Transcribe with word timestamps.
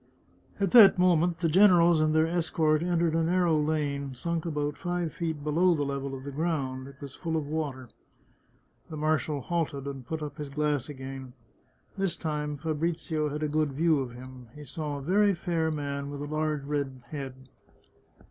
At 0.59 0.71
that 0.71 0.97
moment 0.97 1.37
the 1.37 1.47
generals 1.47 2.01
and 2.01 2.11
their 2.15 2.25
escort 2.25 2.81
entered 2.81 3.13
a 3.13 3.21
narrow 3.21 3.55
lane, 3.55 4.15
sunk 4.15 4.47
about 4.47 4.75
five 4.75 5.13
feet 5.13 5.43
below 5.43 5.75
the 5.75 5.83
level 5.85 6.15
of 6.15 6.23
the 6.23 6.31
ground. 6.31 6.87
It 6.87 6.99
was 6.99 7.13
full 7.13 7.37
of 7.37 7.45
water. 7.45 7.87
The 8.89 8.97
marshal 8.97 9.41
halted, 9.41 9.85
and 9.85 10.03
put 10.03 10.23
up 10.23 10.39
his 10.39 10.49
glass 10.49 10.89
again. 10.89 11.33
This 11.99 12.15
time 12.15 12.57
Fabrizio 12.57 13.29
had 13.29 13.43
a 13.43 13.47
good 13.47 13.73
view 13.73 13.99
of 13.99 14.13
him. 14.13 14.47
He 14.55 14.63
saw 14.63 14.97
a 14.97 15.03
very 15.03 15.35
fair 15.35 15.69
man 15.69 16.09
with 16.09 16.21
a 16.23 16.33
large 16.33 16.63
red 16.63 17.03
head. 17.11 17.35